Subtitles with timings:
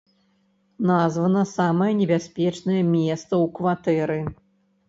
[0.91, 4.19] Названа самае небяспечнае месца ў кватэры.